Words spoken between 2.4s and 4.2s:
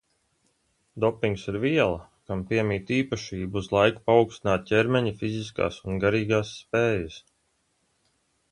piemīt īpašība uz laiku